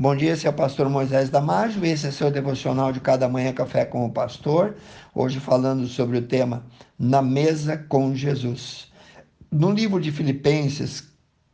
[0.00, 3.52] Bom dia, esse é o pastor Moisés Damásio, esse é seu devocional de cada manhã
[3.52, 4.76] café com o pastor.
[5.12, 6.64] Hoje falando sobre o tema
[6.96, 8.92] Na mesa com Jesus.
[9.50, 11.02] No livro de Filipenses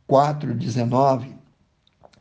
[0.07, 1.29] 4:19,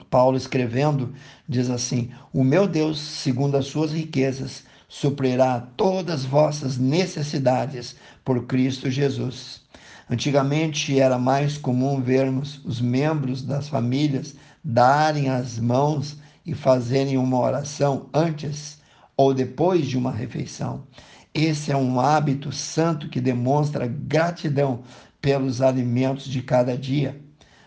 [0.09, 1.13] Paulo escrevendo
[1.47, 8.47] diz assim: "O meu Deus, segundo as suas riquezas, suprirá todas as vossas necessidades por
[8.47, 9.64] Cristo Jesus."
[10.09, 17.39] Antigamente era mais comum vermos os membros das famílias darem as mãos e fazerem uma
[17.39, 18.79] oração antes
[19.17, 20.85] ou depois de uma refeição.
[21.33, 24.83] Esse é um hábito santo que demonstra gratidão
[25.21, 27.21] pelos alimentos de cada dia.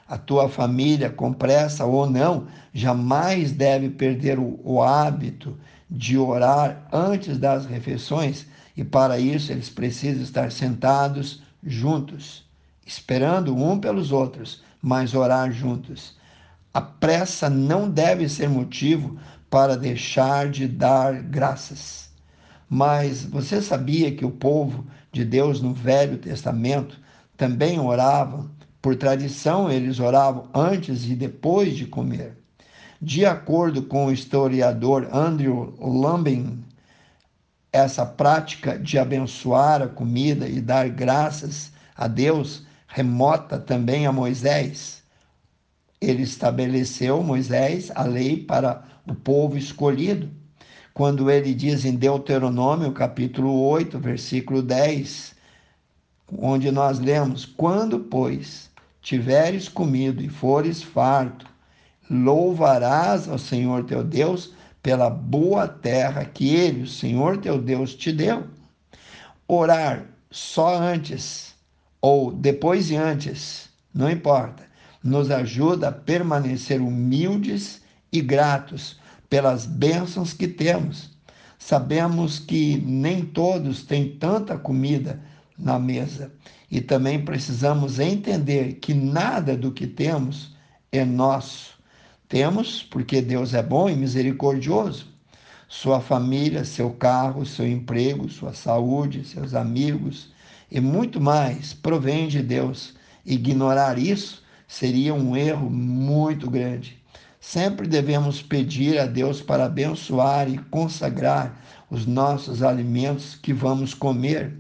[0.08, 5.58] A tua família, com pressa ou não, jamais deve perder o, o hábito
[5.90, 12.44] de orar antes das refeições e para isso eles precisam estar sentados juntos,
[12.86, 16.16] esperando um pelos outros, mas orar juntos.
[16.74, 19.18] A pressa não deve ser motivo
[19.50, 22.10] para deixar de dar graças.
[22.70, 27.00] Mas você sabia que o povo de Deus no Velho Testamento
[27.36, 28.50] também orava?
[28.82, 32.38] Por tradição, eles oravam antes e depois de comer.
[33.02, 36.64] De acordo com o historiador Andrew Lambin,
[37.72, 45.04] essa prática de abençoar a comida e dar graças a Deus remota também a Moisés.
[46.00, 50.30] Ele estabeleceu, Moisés, a lei para o povo escolhido.
[50.94, 55.36] Quando ele diz em Deuteronômio, capítulo 8, versículo 10,
[56.40, 58.70] onde nós lemos: Quando, pois,
[59.02, 61.48] tiveres comido e fores farto,
[62.10, 68.12] louvarás ao Senhor teu Deus pela boa terra que ele, o Senhor teu Deus, te
[68.12, 68.48] deu.
[69.48, 71.56] Orar só antes
[72.02, 74.64] ou depois e antes, não importa,
[75.04, 81.10] nos ajuda a permanecer humildes e gratos pelas bênçãos que temos.
[81.58, 85.20] Sabemos que nem todos têm tanta comida
[85.58, 86.32] na mesa
[86.70, 90.56] e também precisamos entender que nada do que temos
[90.92, 91.77] é nosso
[92.28, 95.08] temos porque Deus é bom e misericordioso.
[95.68, 100.30] Sua família, seu carro, seu emprego, sua saúde, seus amigos
[100.70, 102.94] e muito mais provém de Deus.
[103.26, 107.02] Ignorar isso seria um erro muito grande.
[107.40, 114.54] Sempre devemos pedir a Deus para abençoar e consagrar os nossos alimentos que vamos comer.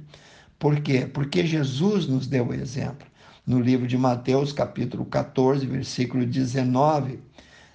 [0.57, 1.05] Por quê?
[1.05, 3.05] Porque Jesus nos deu o exemplo.
[3.45, 7.19] No livro de Mateus, capítulo 14, versículo 19,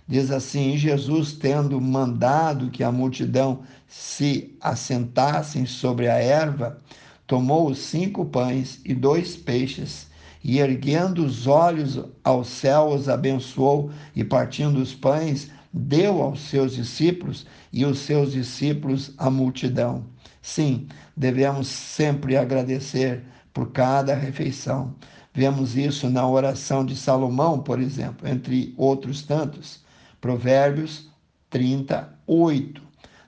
[0.07, 6.79] Diz assim: Jesus, tendo mandado que a multidão se assentassem sobre a erva,
[7.27, 10.09] tomou os cinco pães e dois peixes,
[10.43, 16.75] e erguendo os olhos ao céu, os abençoou, e partindo os pães, deu aos seus
[16.75, 20.05] discípulos, e os seus discípulos à multidão.
[20.43, 23.23] Sim, devemos sempre agradecer
[23.55, 24.95] por cada refeição.
[25.33, 29.82] Vemos isso na oração de Salomão, por exemplo, entre outros tantos.
[30.23, 31.11] Provérbios
[31.51, 32.81] 38.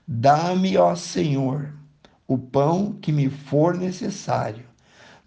[0.07, 1.73] Dá-me, ó Senhor,
[2.25, 4.63] o pão que me for necessário.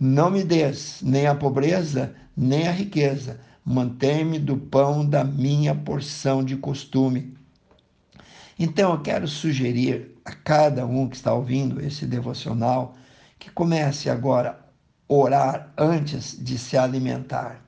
[0.00, 3.38] Não me des nem a pobreza, nem a riqueza.
[3.62, 7.36] Mantém-me do pão da minha porção de costume.
[8.58, 12.94] Então eu quero sugerir a cada um que está ouvindo esse devocional
[13.38, 14.58] que comece agora
[15.06, 17.62] a orar antes de se alimentar.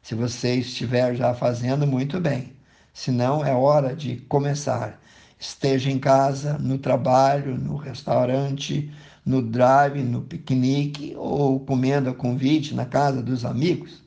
[0.00, 2.61] Se você estiver já fazendo, muito bem
[2.92, 5.00] senão é hora de começar.
[5.38, 8.92] Esteja em casa, no trabalho, no restaurante,
[9.24, 14.02] no drive, no piquenique ou comendo a convite na casa dos amigos.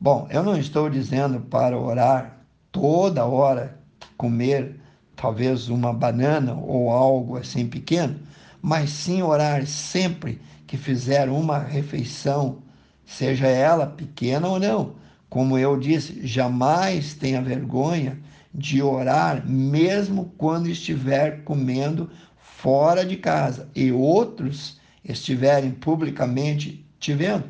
[0.00, 2.38] Bom, eu não estou dizendo para orar
[2.72, 3.78] toda hora,
[4.16, 4.80] comer
[5.14, 8.18] talvez uma banana ou algo assim pequeno,
[8.62, 12.62] mas sim orar sempre que fizer uma refeição,
[13.04, 14.94] seja ela pequena ou não,
[15.30, 18.18] como eu disse, jamais tenha vergonha
[18.52, 27.44] de orar, mesmo quando estiver comendo fora de casa e outros estiverem publicamente te vendo.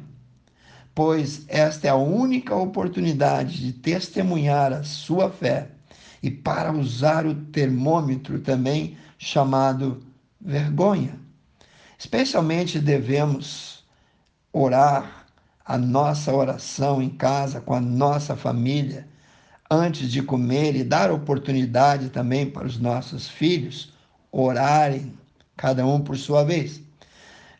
[0.95, 5.69] Pois esta é a única oportunidade de testemunhar a sua fé
[6.23, 10.03] e para usar o termômetro também chamado
[10.39, 11.19] vergonha.
[11.99, 13.85] Especialmente devemos
[14.53, 15.20] orar
[15.71, 19.07] a nossa oração em casa, com a nossa família,
[19.71, 23.93] antes de comer e dar oportunidade também para os nossos filhos
[24.33, 25.15] orarem,
[25.57, 26.83] cada um por sua vez.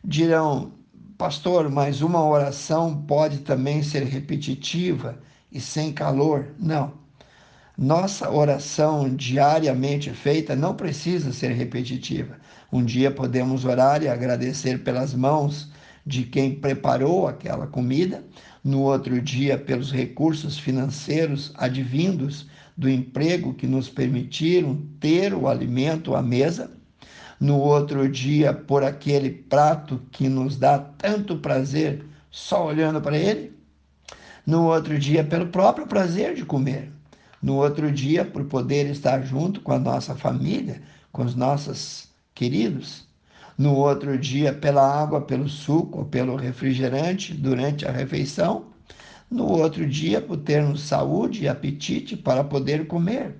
[0.03, 0.73] Dirão,
[1.17, 5.17] pastor, mas uma oração pode também ser repetitiva
[5.49, 6.47] e sem calor.
[6.59, 6.91] Não.
[7.77, 12.35] Nossa oração diariamente feita não precisa ser repetitiva.
[12.73, 15.71] Um dia podemos orar e agradecer pelas mãos
[16.05, 18.23] de quem preparou aquela comida,
[18.63, 26.15] no outro dia, pelos recursos financeiros advindos do emprego que nos permitiram ter o alimento
[26.15, 26.71] à mesa,
[27.39, 33.51] no outro dia, por aquele prato que nos dá tanto prazer só olhando para ele,
[34.45, 36.91] no outro dia, pelo próprio prazer de comer
[37.41, 40.81] no outro dia, por poder estar junto com a nossa família,
[41.11, 43.07] com os nossos queridos.
[43.57, 48.65] No outro dia, pela água, pelo suco, pelo refrigerante durante a refeição.
[49.29, 53.35] No outro dia, por termos saúde e apetite para poder comer.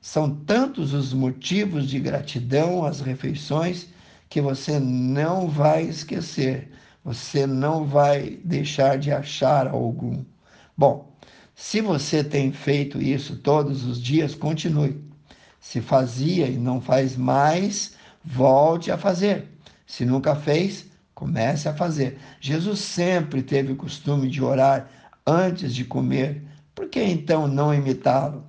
[0.00, 3.88] São tantos os motivos de gratidão às refeições
[4.28, 6.70] que você não vai esquecer,
[7.02, 10.24] você não vai deixar de achar algum.
[10.76, 11.14] Bom,
[11.54, 15.00] se você tem feito isso todos os dias, continue.
[15.60, 17.94] Se fazia e não faz mais,
[18.24, 19.48] volte a fazer.
[19.86, 22.18] Se nunca fez, comece a fazer.
[22.40, 24.88] Jesus sempre teve o costume de orar
[25.26, 26.42] antes de comer.
[26.74, 28.44] Por que então não imitá-lo?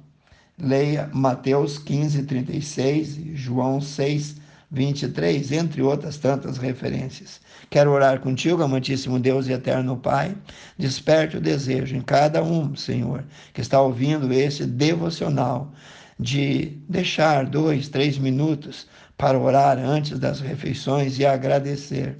[0.58, 4.38] Leia Mateus 15, 36 e João 6,
[4.72, 7.42] 23, entre outras tantas referências.
[7.70, 10.36] Quero orar contigo, amantíssimo Deus e eterno Pai.
[10.78, 13.24] Desperte o desejo em cada um, Senhor,
[13.54, 15.74] que está ouvindo esse devocional,
[16.18, 22.18] de deixar dois, três minutos para orar antes das refeições e agradecer.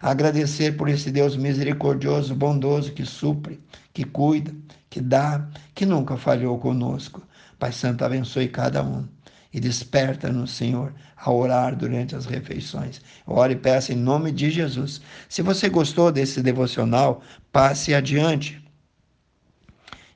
[0.00, 3.60] Agradecer por esse Deus misericordioso, bondoso, que supre,
[3.92, 4.54] que cuida,
[4.90, 7.22] que dá, que nunca falhou conosco.
[7.58, 9.08] Pai Santo, abençoe cada um
[9.56, 13.00] e desperta-nos, Senhor, a orar durante as refeições.
[13.26, 15.00] Ore e peça em nome de Jesus.
[15.30, 18.62] Se você gostou desse devocional, passe adiante.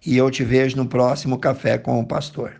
[0.04, 2.59] E eu te vejo no próximo Café com o Pastor.